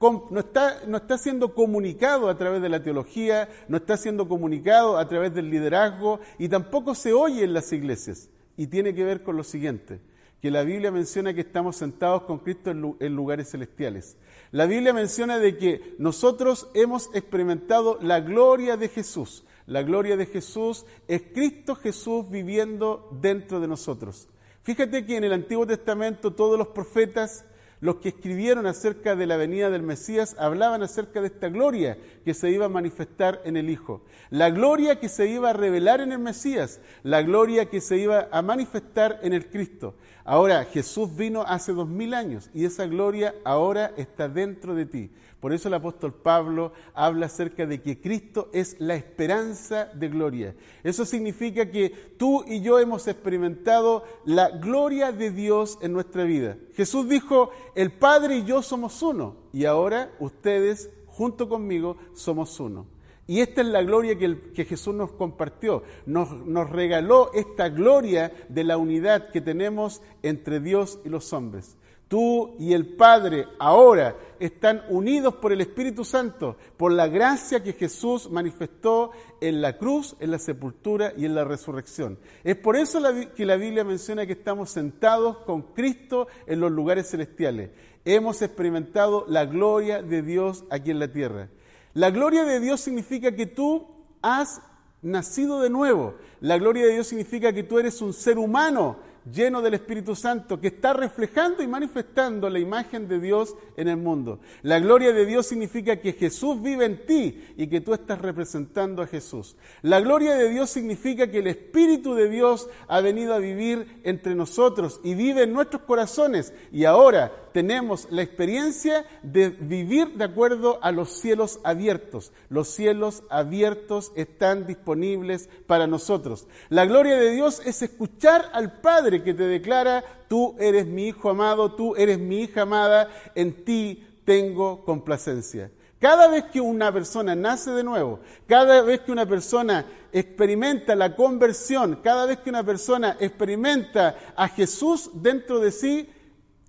no, 0.00 0.40
está, 0.40 0.82
no 0.86 0.96
está 0.98 1.18
siendo 1.18 1.54
comunicado 1.54 2.28
a 2.28 2.36
través 2.36 2.60
de 2.60 2.68
la 2.68 2.82
teología, 2.82 3.48
no 3.68 3.78
está 3.78 3.96
siendo 3.96 4.28
comunicado 4.28 4.98
a 4.98 5.08
través 5.08 5.32
del 5.34 5.50
liderazgo 5.50 6.20
y 6.38 6.48
tampoco 6.48 6.94
se 6.94 7.12
oye 7.12 7.44
en 7.44 7.54
las 7.54 7.72
iglesias. 7.72 8.28
Y 8.56 8.66
tiene 8.66 8.94
que 8.94 9.04
ver 9.04 9.22
con 9.22 9.36
lo 9.36 9.44
siguiente, 9.44 10.00
que 10.44 10.50
la 10.50 10.62
Biblia 10.62 10.90
menciona 10.90 11.32
que 11.32 11.40
estamos 11.40 11.76
sentados 11.76 12.24
con 12.24 12.40
Cristo 12.40 12.70
en 12.70 13.16
lugares 13.16 13.50
celestiales. 13.50 14.18
La 14.50 14.66
Biblia 14.66 14.92
menciona 14.92 15.38
de 15.38 15.56
que 15.56 15.94
nosotros 15.98 16.68
hemos 16.74 17.08
experimentado 17.14 17.98
la 18.02 18.20
gloria 18.20 18.76
de 18.76 18.90
Jesús. 18.90 19.44
La 19.64 19.82
gloria 19.82 20.18
de 20.18 20.26
Jesús 20.26 20.84
es 21.08 21.22
Cristo 21.32 21.74
Jesús 21.76 22.28
viviendo 22.28 23.08
dentro 23.22 23.58
de 23.58 23.68
nosotros. 23.68 24.28
Fíjate 24.64 25.06
que 25.06 25.16
en 25.16 25.24
el 25.24 25.32
Antiguo 25.32 25.66
Testamento 25.66 26.34
todos 26.34 26.58
los 26.58 26.68
profetas, 26.68 27.46
los 27.84 27.96
que 27.96 28.08
escribieron 28.08 28.64
acerca 28.64 29.14
de 29.14 29.26
la 29.26 29.36
venida 29.36 29.68
del 29.68 29.82
Mesías, 29.82 30.36
hablaban 30.38 30.82
acerca 30.82 31.20
de 31.20 31.26
esta 31.26 31.50
gloria 31.50 31.98
que 32.24 32.32
se 32.32 32.50
iba 32.50 32.64
a 32.64 32.70
manifestar 32.70 33.42
en 33.44 33.58
el 33.58 33.68
Hijo. 33.68 34.00
La 34.30 34.48
gloria 34.48 34.98
que 34.98 35.10
se 35.10 35.28
iba 35.28 35.50
a 35.50 35.52
revelar 35.52 36.00
en 36.00 36.10
el 36.10 36.18
Mesías, 36.18 36.80
la 37.02 37.20
gloria 37.20 37.66
que 37.66 37.82
se 37.82 37.98
iba 37.98 38.26
a 38.32 38.40
manifestar 38.40 39.20
en 39.22 39.34
el 39.34 39.50
Cristo. 39.50 39.96
Ahora, 40.24 40.64
Jesús 40.64 41.14
vino 41.14 41.42
hace 41.42 41.74
dos 41.74 41.86
mil 41.86 42.14
años 42.14 42.48
y 42.54 42.64
esa 42.64 42.86
gloria 42.86 43.34
ahora 43.44 43.92
está 43.98 44.30
dentro 44.30 44.74
de 44.74 44.86
ti. 44.86 45.10
Por 45.44 45.52
eso 45.52 45.68
el 45.68 45.74
apóstol 45.74 46.14
Pablo 46.14 46.72
habla 46.94 47.26
acerca 47.26 47.66
de 47.66 47.82
que 47.82 48.00
Cristo 48.00 48.48
es 48.54 48.76
la 48.80 48.94
esperanza 48.94 49.90
de 49.92 50.08
gloria. 50.08 50.54
Eso 50.82 51.04
significa 51.04 51.70
que 51.70 51.90
tú 52.16 52.42
y 52.48 52.62
yo 52.62 52.78
hemos 52.78 53.06
experimentado 53.08 54.04
la 54.24 54.48
gloria 54.48 55.12
de 55.12 55.30
Dios 55.30 55.76
en 55.82 55.92
nuestra 55.92 56.24
vida. 56.24 56.56
Jesús 56.72 57.10
dijo, 57.10 57.50
el 57.74 57.92
Padre 57.92 58.38
y 58.38 58.44
yo 58.46 58.62
somos 58.62 59.02
uno. 59.02 59.36
Y 59.52 59.66
ahora 59.66 60.14
ustedes, 60.18 60.88
junto 61.08 61.46
conmigo, 61.46 61.98
somos 62.14 62.58
uno. 62.58 62.86
Y 63.26 63.40
esta 63.40 63.60
es 63.60 63.66
la 63.66 63.82
gloria 63.82 64.16
que, 64.16 64.64
Jesús 64.64 64.94
nos 64.94 65.12
compartió. 65.12 65.82
Nos, 66.06 66.70
regaló 66.70 67.30
esta 67.34 67.68
gloria 67.68 68.32
de 68.48 68.64
la 68.64 68.78
unidad 68.78 69.30
que 69.30 69.42
tenemos 69.42 70.00
entre 70.22 70.60
Dios 70.60 71.00
y 71.04 71.10
los 71.10 71.34
hombres. 71.34 71.76
Tú 72.08 72.54
y 72.58 72.74
el 72.74 72.96
Padre 72.96 73.46
ahora 73.58 74.16
están 74.38 74.82
unidos 74.88 75.36
por 75.36 75.52
el 75.52 75.62
Espíritu 75.62 76.04
Santo, 76.04 76.56
por 76.76 76.92
la 76.92 77.08
gracia 77.08 77.62
que 77.62 77.72
Jesús 77.72 78.30
manifestó 78.30 79.10
en 79.40 79.62
la 79.62 79.78
cruz, 79.78 80.14
en 80.20 80.30
la 80.30 80.38
sepultura 80.38 81.12
y 81.16 81.24
en 81.24 81.34
la 81.34 81.44
resurrección. 81.44 82.18
Es 82.42 82.56
por 82.56 82.76
eso 82.76 83.00
que 83.34 83.46
la 83.46 83.56
Biblia 83.56 83.84
menciona 83.84 84.26
que 84.26 84.34
estamos 84.34 84.70
sentados 84.70 85.38
con 85.38 85.62
Cristo 85.72 86.28
en 86.46 86.60
los 86.60 86.70
lugares 86.70 87.10
celestiales. 87.10 87.70
Hemos 88.04 88.42
experimentado 88.42 89.24
la 89.26 89.46
gloria 89.46 90.02
de 90.02 90.20
Dios 90.20 90.64
aquí 90.70 90.90
en 90.90 90.98
la 90.98 91.10
tierra. 91.10 91.48
La 91.94 92.10
gloria 92.10 92.44
de 92.44 92.60
Dios 92.60 92.80
significa 92.80 93.34
que 93.34 93.46
tú 93.46 93.86
has 94.20 94.60
nacido 95.00 95.60
de 95.60 95.70
nuevo. 95.70 96.14
La 96.40 96.58
gloria 96.58 96.84
de 96.84 96.92
Dios 96.92 97.06
significa 97.06 97.52
que 97.52 97.62
tú 97.62 97.78
eres 97.78 98.02
un 98.02 98.12
ser 98.12 98.38
humano 98.38 98.98
lleno 99.30 99.62
del 99.62 99.74
Espíritu 99.74 100.14
Santo, 100.14 100.60
que 100.60 100.68
está 100.68 100.92
reflejando 100.92 101.62
y 101.62 101.68
manifestando 101.68 102.50
la 102.50 102.58
imagen 102.58 103.08
de 103.08 103.20
Dios 103.20 103.54
en 103.76 103.88
el 103.88 103.96
mundo. 103.96 104.40
La 104.62 104.78
gloria 104.78 105.12
de 105.12 105.26
Dios 105.26 105.46
significa 105.46 106.00
que 106.00 106.12
Jesús 106.12 106.60
vive 106.62 106.84
en 106.84 107.06
ti 107.06 107.44
y 107.56 107.66
que 107.68 107.80
tú 107.80 107.94
estás 107.94 108.20
representando 108.20 109.02
a 109.02 109.06
Jesús. 109.06 109.56
La 109.82 110.00
gloria 110.00 110.34
de 110.34 110.50
Dios 110.50 110.70
significa 110.70 111.30
que 111.30 111.38
el 111.38 111.46
Espíritu 111.46 112.14
de 112.14 112.28
Dios 112.28 112.68
ha 112.88 113.00
venido 113.00 113.34
a 113.34 113.38
vivir 113.38 114.00
entre 114.04 114.34
nosotros 114.34 115.00
y 115.02 115.14
vive 115.14 115.44
en 115.44 115.52
nuestros 115.52 115.82
corazones 115.82 116.52
y 116.72 116.84
ahora 116.84 117.32
tenemos 117.54 118.08
la 118.10 118.22
experiencia 118.22 119.04
de 119.22 119.48
vivir 119.48 120.14
de 120.14 120.24
acuerdo 120.24 120.80
a 120.82 120.90
los 120.90 121.10
cielos 121.20 121.60
abiertos. 121.62 122.32
Los 122.48 122.68
cielos 122.68 123.22
abiertos 123.30 124.10
están 124.16 124.66
disponibles 124.66 125.48
para 125.68 125.86
nosotros. 125.86 126.48
La 126.68 126.84
gloria 126.84 127.16
de 127.16 127.30
Dios 127.30 127.62
es 127.64 127.80
escuchar 127.82 128.50
al 128.52 128.80
Padre 128.80 129.13
que 129.22 129.34
te 129.34 129.44
declara, 129.44 130.04
tú 130.28 130.56
eres 130.58 130.86
mi 130.86 131.08
hijo 131.08 131.30
amado, 131.30 131.74
tú 131.74 131.94
eres 131.96 132.18
mi 132.18 132.42
hija 132.42 132.62
amada, 132.62 133.08
en 133.34 133.64
ti 133.64 134.06
tengo 134.24 134.84
complacencia. 134.84 135.70
Cada 135.98 136.28
vez 136.28 136.44
que 136.52 136.60
una 136.60 136.92
persona 136.92 137.34
nace 137.34 137.70
de 137.70 137.82
nuevo, 137.82 138.20
cada 138.46 138.82
vez 138.82 139.00
que 139.00 139.12
una 139.12 139.26
persona 139.26 139.86
experimenta 140.12 140.94
la 140.94 141.16
conversión, 141.16 142.00
cada 142.02 142.26
vez 142.26 142.38
que 142.40 142.50
una 142.50 142.62
persona 142.62 143.16
experimenta 143.20 144.16
a 144.36 144.48
Jesús 144.48 145.10
dentro 145.14 145.60
de 145.60 145.70
sí, 145.72 146.10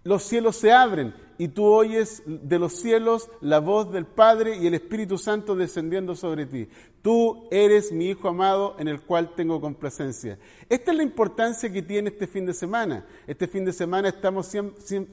los 0.03 0.23
cielos 0.23 0.55
se 0.55 0.71
abren 0.71 1.13
y 1.37 1.49
tú 1.49 1.65
oyes 1.65 2.23
de 2.25 2.59
los 2.59 2.73
cielos 2.73 3.29
la 3.41 3.59
voz 3.59 3.91
del 3.91 4.05
Padre 4.05 4.57
y 4.57 4.67
el 4.67 4.73
Espíritu 4.73 5.17
Santo 5.17 5.55
descendiendo 5.55 6.15
sobre 6.15 6.45
ti. 6.45 6.69
Tú 7.05 7.47
eres 7.51 7.91
mi 7.91 8.07
Hijo 8.07 8.29
amado 8.29 8.75
en 8.79 8.87
el 8.87 8.99
cual 8.99 9.35
tengo 9.35 9.61
complacencia. 9.61 10.39
Esta 10.67 10.89
es 10.89 10.97
la 10.97 11.03
importancia 11.03 11.71
que 11.71 11.83
tiene 11.83 12.09
este 12.09 12.25
fin 12.25 12.47
de 12.47 12.53
semana. 12.55 13.05
Este 13.27 13.47
fin 13.47 13.63
de 13.63 13.73
semana 13.73 14.09
estamos 14.09 14.51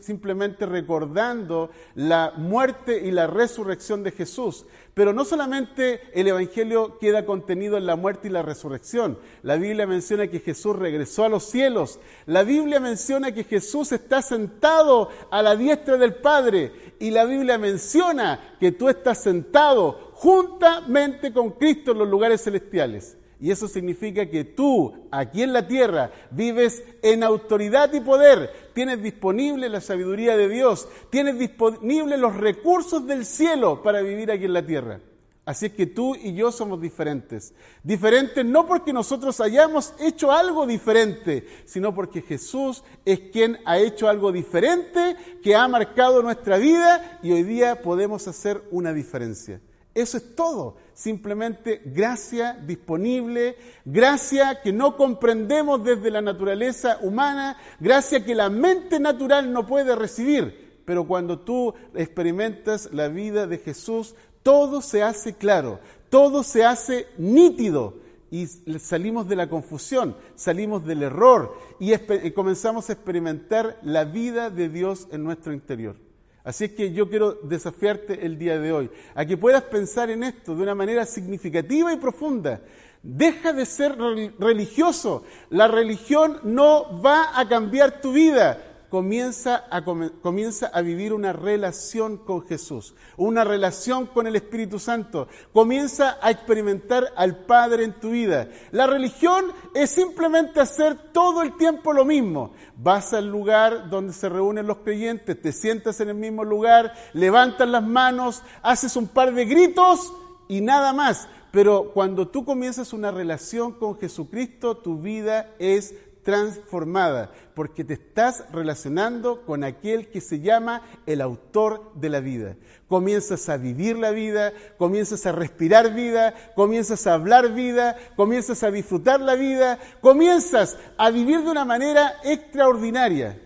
simplemente 0.01 0.65
recordando 0.65 1.69
la 1.95 2.33
muerte 2.35 3.03
y 3.05 3.11
la 3.11 3.27
resurrección 3.27 4.03
de 4.03 4.11
Jesús. 4.11 4.65
Pero 4.95 5.13
no 5.13 5.27
solamente 5.27 6.01
el 6.15 6.29
Evangelio 6.29 6.99
queda 6.99 7.27
contenido 7.27 7.77
en 7.77 7.85
la 7.85 7.97
muerte 7.97 8.29
y 8.29 8.31
la 8.31 8.41
resurrección. 8.41 9.19
La 9.43 9.57
Biblia 9.57 9.87
menciona 9.87 10.29
que 10.29 10.41
Jesús 10.41 10.75
regresó 10.77 11.25
a 11.25 11.29
los 11.29 11.45
cielos. 11.45 12.01
La 12.25 12.43
Biblia 12.43 12.81
menciona 12.81 13.33
que 13.33 13.45
Jesús 13.45 13.93
está 13.93 14.23
sentado 14.23 15.11
a 15.31 15.43
la 15.43 15.57
diestra 15.57 15.99
del 15.99 16.15
Padre. 16.15 16.73
Y 16.99 17.11
la 17.11 17.27
Biblia 17.27 17.59
menciona 17.59 18.57
que 18.59 18.73
tú 18.73 18.89
estás 18.89 19.23
sentado 19.23 20.12
juntamente 20.23 21.33
con 21.33 21.51
Cristo 21.51 21.91
en 21.91 21.99
los 21.99 22.09
lugares 22.09 22.45
celestiales. 22.45 23.17
Y 23.41 23.51
eso 23.51 23.67
significa 23.67 24.25
que 24.31 24.45
tú, 24.45 25.09
aquí 25.11 25.43
en 25.43 25.53
la 25.53 25.67
tierra, 25.67 26.13
vives 26.31 26.85
en 27.03 27.25
autoridad 27.25 27.93
y 27.93 27.99
poder. 27.99 28.71
Tienes 28.73 29.03
disponible 29.03 29.69
la 29.69 29.81
sabiduría 29.81 30.37
de 30.37 30.49
Dios. 30.49 30.89
Tienes 31.11 31.41
disponible 31.41 32.17
los 32.17 32.37
recursos 32.37 33.05
del 33.05 33.27
cielo 33.27 33.83
para 33.83 34.01
vivir 34.01 34.31
aquí 34.31 34.45
en 34.45 34.53
la 34.53 34.65
tierra. 34.65 35.01
Así 35.45 35.67
es 35.67 35.73
que 35.73 35.87
tú 35.87 36.15
y 36.15 36.35
yo 36.35 36.53
somos 36.53 36.81
diferentes. 36.81 37.53
Diferentes 37.83 38.45
no 38.45 38.65
porque 38.65 38.93
nosotros 38.93 39.41
hayamos 39.41 39.93
hecho 39.99 40.31
algo 40.31 40.69
diferente, 40.69 41.49
sino 41.65 41.93
porque 41.93 42.23
Jesús 42.23 42.85
es 43.05 43.19
quien 43.33 43.59
ha 43.65 43.77
hecho 43.81 44.09
algo 44.09 44.31
diferente, 44.31 45.17
que 45.43 45.57
ha 45.57 45.67
marcado 45.67 46.23
nuestra 46.23 46.59
vida 46.59 47.19
y 47.25 47.33
hoy 47.33 47.43
día 47.43 47.83
podemos 47.83 48.29
hacer 48.29 48.63
una 48.71 48.93
diferencia. 48.93 49.61
Eso 49.95 50.17
es 50.17 50.35
todo. 50.35 50.77
Simplemente 50.95 51.83
gracia 51.85 52.55
disponible, 52.55 53.57
gracia 53.85 54.61
que 54.63 54.73
no 54.73 54.97
comprendemos 54.97 55.85
desde 55.85 56.11
la 56.11 56.21
naturaleza 56.21 56.99
humana, 57.03 57.57
gracia 57.81 58.25
que 58.25 58.35
la 58.35 58.49
mente 58.49 58.99
natural 59.01 59.53
no 59.53 59.67
puede 59.67 59.95
recibir. 59.97 60.81
Pero 60.85 61.07
cuando 61.07 61.41
tú 61.41 61.75
experimentas 61.95 62.89
la 62.93 63.09
vida 63.09 63.47
de 63.47 63.59
Jesús, 63.59 64.15
todo 64.43 64.81
se 64.83 65.03
hace 65.03 65.35
claro, 65.35 65.79
todo 66.11 66.43
se 66.43 66.65
hace 66.65 67.07
nítido 67.19 67.95
y 68.31 68.47
salimos 68.47 69.29
de 69.29 69.37
la 69.37 69.49
confusión, 69.49 70.17
salimos 70.35 70.87
del 70.87 71.03
error 71.03 71.55
y 71.79 71.93
comenzamos 72.33 72.89
a 72.89 72.95
experimentar 72.95 73.79
la 73.83 74.05
vida 74.05 74.49
de 74.49 74.69
Dios 74.71 75.07
en 75.13 75.23
nuestro 75.23 75.53
interior. 75.53 75.97
Así 76.45 76.65
es 76.65 76.73
que 76.73 76.93
yo 76.93 77.09
quiero 77.09 77.35
desafiarte 77.35 78.27
el 78.27 78.39
día 78.39 78.59
de 78.59 78.73
hoy, 78.73 78.91
a 79.15 79.25
que 79.25 79.37
puedas 79.37 79.63
pensar 79.63 80.11
en 80.11 80.25
esto 80.25 80.57
de 80.57 80.63
una 80.63 80.75
manera 80.75 81.07
significativa 81.07 81.93
y 81.93 81.97
profunda. 81.97 82.61
Deja 83.03 83.53
de 83.53 83.67
ser 83.67 83.97
religioso. 84.39 85.25
La 85.51 85.69
religión 85.69 86.41
no 86.45 87.01
va 87.01 87.39
a 87.39 87.49
cambiar 87.49 88.01
tu 88.01 88.13
vida 88.13 88.72
comienza 88.93 89.65
a, 89.71 89.83
comienza 89.87 90.67
a 90.67 90.83
vivir 90.83 91.15
una 91.15 91.33
relación 91.33 92.19
con 92.19 92.47
Jesús, 92.47 92.95
una 93.17 93.43
relación 93.43 94.05
con 94.05 94.27
el 94.27 94.37
Espíritu 94.37 94.79
Santo, 94.79 95.29
comienza 95.55 96.19
a 96.21 96.31
experimentar 96.31 97.11
al 97.17 97.47
Padre 97.47 97.85
en 97.85 97.95
tu 97.95 98.11
vida. 98.11 98.51
La 98.71 98.87
religión 98.87 99.47
es 99.75 99.89
simplemente 99.89 100.61
hacer 100.61 101.11
todo 101.11 101.41
el 101.41 101.57
tiempo 101.57 101.95
lo 101.95 102.05
mismo. 102.05 102.53
Vas 102.77 103.15
al 103.15 103.31
lugar 103.31 103.89
donde 103.89 104.13
se 104.13 104.29
reúnen 104.29 104.67
los 104.67 104.81
creyentes, 104.81 105.41
te 105.41 105.53
sientas 105.53 105.99
en 106.03 106.11
el 106.11 106.17
mismo 106.17 106.45
lugar, 106.45 106.93
levantas 107.15 107.71
las 107.71 107.83
manos, 107.83 108.43
haces 108.61 108.95
un 108.97 109.09
par 109.09 109.33
de 109.33 109.47
gritos 109.47 110.13
y 110.49 110.61
nada 110.61 110.93
más. 110.93 111.29
Pero 111.51 111.93
cuando 111.95 112.29
tú 112.29 112.45
comienzas 112.45 112.93
una 112.93 113.11
relación 113.11 113.73
con 113.73 113.99
Jesucristo, 113.99 114.77
tu 114.77 114.99
vida 114.99 115.55
es 115.59 115.95
transformada, 116.23 117.33
porque 117.55 117.85
te 117.85 117.95
estás 117.95 118.45
relacionando 118.53 119.45
con 119.45 119.65
aquel 119.65 120.09
que 120.09 120.21
se 120.21 120.41
llama 120.41 120.83
el 121.07 121.21
autor 121.21 121.93
de 121.95 122.09
la 122.09 122.21
vida. 122.21 122.57
Comienzas 122.89 123.49
a 123.49 123.57
vivir 123.57 123.97
la 123.97 124.11
vida, 124.11 124.53
comienzas 124.79 125.27
a 125.27 125.33
respirar 125.33 125.95
vida, 125.95 126.35
comienzas 126.55 127.07
a 127.07 127.15
hablar 127.15 127.53
vida, 127.53 127.97
comienzas 128.17 128.63
a 128.63 128.71
disfrutar 128.71 129.21
la 129.21 129.35
vida, 129.35 129.79
comienzas 130.01 130.77
a 130.97 131.11
vivir 131.11 131.43
de 131.43 131.51
una 131.51 131.65
manera 131.65 132.15
extraordinaria. 132.25 133.41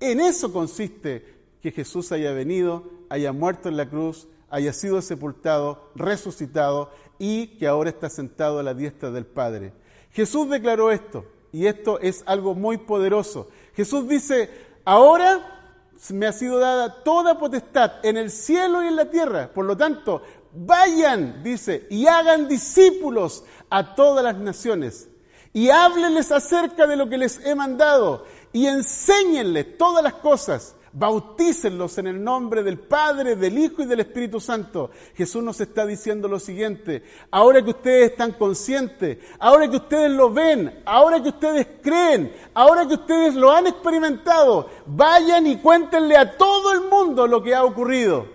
En 0.00 0.20
eso 0.20 0.52
consiste 0.52 1.24
que 1.60 1.70
Jesús 1.70 2.12
haya 2.12 2.32
venido, 2.32 2.90
haya 3.08 3.32
muerto 3.32 3.68
en 3.68 3.76
la 3.76 3.88
cruz, 3.88 4.28
haya 4.50 4.72
sido 4.72 5.00
sepultado, 5.00 5.90
resucitado 5.94 6.90
y 7.18 7.58
que 7.58 7.66
ahora 7.66 7.90
está 7.90 8.10
sentado 8.10 8.58
a 8.58 8.62
la 8.62 8.74
diestra 8.74 9.10
del 9.10 9.24
Padre. 9.24 9.72
Jesús 10.10 10.50
declaró 10.50 10.90
esto. 10.90 11.24
Y 11.52 11.66
esto 11.66 12.00
es 12.00 12.22
algo 12.26 12.54
muy 12.54 12.78
poderoso. 12.78 13.48
Jesús 13.74 14.08
dice, 14.08 14.50
ahora 14.84 15.52
me 16.10 16.26
ha 16.26 16.32
sido 16.32 16.58
dada 16.58 17.02
toda 17.04 17.38
potestad 17.38 17.92
en 18.02 18.16
el 18.16 18.30
cielo 18.30 18.82
y 18.82 18.88
en 18.88 18.96
la 18.96 19.10
tierra. 19.10 19.50
Por 19.52 19.66
lo 19.66 19.76
tanto, 19.76 20.22
vayan, 20.52 21.42
dice, 21.42 21.86
y 21.90 22.06
hagan 22.06 22.48
discípulos 22.48 23.44
a 23.70 23.94
todas 23.94 24.24
las 24.24 24.36
naciones. 24.36 25.08
Y 25.52 25.68
háblenles 25.68 26.32
acerca 26.32 26.86
de 26.86 26.96
lo 26.96 27.08
que 27.08 27.18
les 27.18 27.44
he 27.44 27.54
mandado. 27.54 28.24
Y 28.52 28.66
enséñenles 28.66 29.76
todas 29.76 30.02
las 30.02 30.14
cosas 30.14 30.74
Bautícenlos 30.94 31.96
en 31.96 32.06
el 32.06 32.22
nombre 32.22 32.62
del 32.62 32.78
Padre, 32.78 33.34
del 33.34 33.56
Hijo 33.56 33.82
y 33.82 33.86
del 33.86 34.00
Espíritu 34.00 34.40
Santo. 34.40 34.90
Jesús 35.14 35.42
nos 35.42 35.58
está 35.58 35.86
diciendo 35.86 36.28
lo 36.28 36.38
siguiente, 36.38 37.02
ahora 37.30 37.64
que 37.64 37.70
ustedes 37.70 38.10
están 38.10 38.32
conscientes, 38.32 39.16
ahora 39.38 39.70
que 39.70 39.76
ustedes 39.76 40.10
lo 40.10 40.30
ven, 40.30 40.82
ahora 40.84 41.22
que 41.22 41.30
ustedes 41.30 41.66
creen, 41.82 42.34
ahora 42.52 42.86
que 42.86 42.94
ustedes 42.94 43.34
lo 43.34 43.50
han 43.50 43.66
experimentado, 43.66 44.68
vayan 44.84 45.46
y 45.46 45.56
cuéntenle 45.56 46.14
a 46.16 46.36
todo 46.36 46.72
el 46.72 46.82
mundo 46.82 47.26
lo 47.26 47.42
que 47.42 47.54
ha 47.54 47.64
ocurrido. 47.64 48.26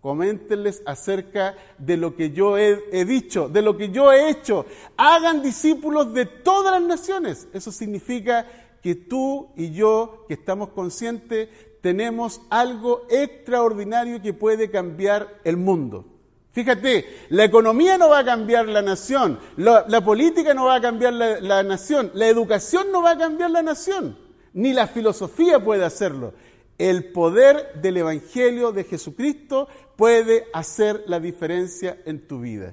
Coméntenles 0.00 0.82
acerca 0.84 1.56
de 1.78 1.96
lo 1.96 2.16
que 2.16 2.32
yo 2.32 2.58
he, 2.58 2.78
he, 2.92 3.04
dicho, 3.04 3.48
de 3.48 3.62
lo 3.62 3.76
que 3.76 3.90
yo 3.90 4.12
he 4.12 4.28
hecho. 4.28 4.66
Hagan 4.96 5.42
discípulos 5.42 6.12
de 6.12 6.26
todas 6.26 6.72
las 6.72 6.82
naciones. 6.82 7.48
Eso 7.54 7.72
significa 7.72 8.46
que 8.82 8.96
tú 8.96 9.48
y 9.56 9.72
yo, 9.72 10.26
que 10.28 10.34
estamos 10.34 10.68
conscientes, 10.70 11.48
tenemos 11.84 12.40
algo 12.48 13.06
extraordinario 13.10 14.22
que 14.22 14.32
puede 14.32 14.70
cambiar 14.70 15.28
el 15.44 15.58
mundo. 15.58 16.06
Fíjate, 16.52 17.04
la 17.28 17.44
economía 17.44 17.98
no 17.98 18.08
va 18.08 18.20
a 18.20 18.24
cambiar 18.24 18.66
la 18.68 18.80
nación, 18.80 19.38
la, 19.58 20.02
política 20.02 20.54
no 20.54 20.64
va 20.64 20.76
a 20.76 20.80
cambiar 20.80 21.12
la 21.12 21.62
nación, 21.62 22.10
la 22.14 22.26
educación 22.26 22.90
no 22.90 23.02
va 23.02 23.10
a 23.10 23.18
cambiar 23.18 23.50
la 23.50 23.62
nación, 23.62 24.16
ni 24.54 24.72
la 24.72 24.86
filosofía 24.86 25.62
puede 25.62 25.84
hacerlo. 25.84 26.32
El 26.78 27.12
poder 27.12 27.74
del 27.82 27.98
Evangelio 27.98 28.72
de 28.72 28.84
Jesucristo 28.84 29.68
puede 29.94 30.46
hacer 30.54 31.04
la 31.06 31.20
diferencia 31.20 31.98
en 32.06 32.26
tu 32.26 32.40
vida. 32.40 32.72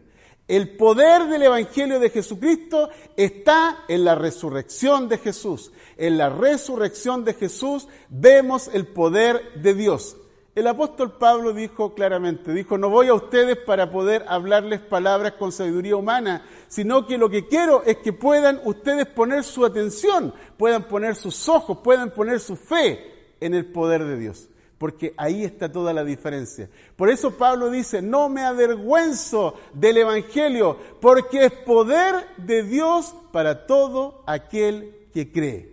El 0.51 0.75
poder 0.75 1.29
del 1.29 1.43
Evangelio 1.43 1.97
de 2.01 2.09
Jesucristo 2.09 2.89
está 3.15 3.85
en 3.87 4.03
la 4.03 4.15
resurrección 4.15 5.07
de 5.07 5.17
Jesús. 5.17 5.71
En 5.95 6.17
la 6.17 6.27
resurrección 6.27 7.23
de 7.23 7.35
Jesús 7.35 7.87
vemos 8.09 8.69
el 8.73 8.85
poder 8.85 9.53
de 9.61 9.73
Dios. 9.73 10.17
El 10.53 10.67
apóstol 10.67 11.13
Pablo 11.13 11.53
dijo 11.53 11.93
claramente, 11.93 12.51
dijo, 12.53 12.77
no 12.77 12.89
voy 12.89 13.07
a 13.07 13.13
ustedes 13.13 13.55
para 13.65 13.91
poder 13.91 14.25
hablarles 14.27 14.81
palabras 14.81 15.35
con 15.39 15.53
sabiduría 15.53 15.95
humana, 15.95 16.43
sino 16.67 17.07
que 17.07 17.17
lo 17.17 17.29
que 17.29 17.47
quiero 17.47 17.83
es 17.85 17.99
que 17.99 18.11
puedan 18.11 18.59
ustedes 18.65 19.05
poner 19.05 19.45
su 19.45 19.63
atención, 19.63 20.33
puedan 20.57 20.83
poner 20.83 21.15
sus 21.15 21.47
ojos, 21.47 21.77
puedan 21.81 22.11
poner 22.11 22.41
su 22.41 22.57
fe 22.57 23.35
en 23.39 23.53
el 23.53 23.71
poder 23.71 24.03
de 24.03 24.17
Dios 24.17 24.49
porque 24.81 25.13
ahí 25.15 25.43
está 25.43 25.71
toda 25.71 25.93
la 25.93 26.03
diferencia. 26.03 26.67
Por 26.95 27.11
eso 27.11 27.37
Pablo 27.37 27.69
dice, 27.69 28.01
no 28.01 28.29
me 28.29 28.41
avergüenzo 28.41 29.53
del 29.75 29.97
Evangelio, 29.97 30.75
porque 30.99 31.45
es 31.45 31.51
poder 31.51 32.15
de 32.37 32.63
Dios 32.63 33.13
para 33.31 33.67
todo 33.67 34.23
aquel 34.25 35.07
que 35.13 35.31
cree. 35.31 35.71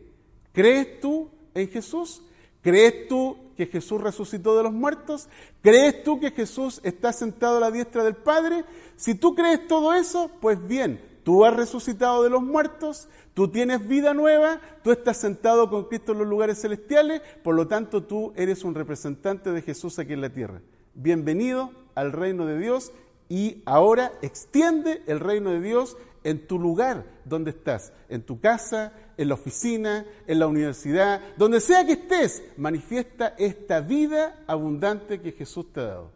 ¿Crees 0.52 1.00
tú 1.00 1.30
en 1.54 1.70
Jesús? 1.70 2.20
¿Crees 2.60 3.08
tú 3.08 3.38
que 3.56 3.64
Jesús 3.64 3.98
resucitó 3.98 4.54
de 4.58 4.64
los 4.64 4.74
muertos? 4.74 5.30
¿Crees 5.62 6.04
tú 6.04 6.20
que 6.20 6.30
Jesús 6.30 6.78
está 6.82 7.10
sentado 7.14 7.56
a 7.56 7.60
la 7.60 7.70
diestra 7.70 8.04
del 8.04 8.14
Padre? 8.14 8.66
Si 8.96 9.14
tú 9.14 9.34
crees 9.34 9.66
todo 9.66 9.94
eso, 9.94 10.30
pues 10.38 10.58
bien, 10.68 11.00
tú 11.24 11.46
has 11.46 11.56
resucitado 11.56 12.24
de 12.24 12.28
los 12.28 12.42
muertos, 12.42 13.08
Tú 13.38 13.46
tienes 13.46 13.86
vida 13.86 14.14
nueva, 14.14 14.60
tú 14.82 14.90
estás 14.90 15.16
sentado 15.16 15.70
con 15.70 15.84
Cristo 15.84 16.10
en 16.10 16.18
los 16.18 16.26
lugares 16.26 16.60
celestiales, 16.60 17.22
por 17.44 17.54
lo 17.54 17.68
tanto 17.68 18.02
tú 18.02 18.32
eres 18.34 18.64
un 18.64 18.74
representante 18.74 19.52
de 19.52 19.62
Jesús 19.62 20.00
aquí 20.00 20.12
en 20.14 20.22
la 20.22 20.30
tierra. 20.30 20.60
Bienvenido 20.94 21.70
al 21.94 22.10
reino 22.10 22.46
de 22.46 22.58
Dios 22.58 22.90
y 23.28 23.62
ahora 23.64 24.10
extiende 24.22 25.04
el 25.06 25.20
reino 25.20 25.52
de 25.52 25.60
Dios 25.60 25.96
en 26.24 26.48
tu 26.48 26.58
lugar 26.58 27.06
donde 27.24 27.50
estás, 27.52 27.92
en 28.08 28.22
tu 28.22 28.40
casa, 28.40 28.92
en 29.16 29.28
la 29.28 29.34
oficina, 29.34 30.04
en 30.26 30.40
la 30.40 30.48
universidad, 30.48 31.20
donde 31.36 31.60
sea 31.60 31.86
que 31.86 31.92
estés, 31.92 32.42
manifiesta 32.56 33.36
esta 33.38 33.80
vida 33.80 34.42
abundante 34.48 35.20
que 35.20 35.30
Jesús 35.30 35.72
te 35.72 35.78
ha 35.78 35.84
dado. 35.84 36.10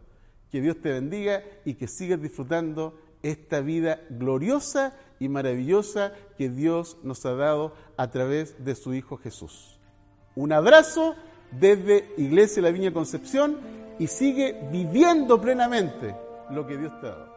Que 0.51 0.59
Dios 0.59 0.75
te 0.81 0.91
bendiga 0.91 1.41
y 1.63 1.75
que 1.75 1.87
sigas 1.87 2.21
disfrutando 2.21 2.99
esta 3.23 3.61
vida 3.61 4.01
gloriosa 4.09 4.95
y 5.19 5.29
maravillosa 5.29 6.13
que 6.37 6.49
Dios 6.49 6.97
nos 7.03 7.25
ha 7.25 7.33
dado 7.33 7.73
a 7.97 8.11
través 8.11 8.63
de 8.63 8.75
su 8.75 8.93
Hijo 8.93 9.17
Jesús. 9.17 9.79
Un 10.35 10.51
abrazo 10.51 11.15
desde 11.51 12.13
Iglesia 12.17 12.61
La 12.61 12.71
Viña 12.71 12.93
Concepción 12.93 13.57
y 13.99 14.07
sigue 14.07 14.67
viviendo 14.71 15.39
plenamente 15.39 16.15
lo 16.49 16.67
que 16.67 16.77
Dios 16.77 16.99
te 16.99 17.07
ha 17.07 17.11
dado. 17.11 17.32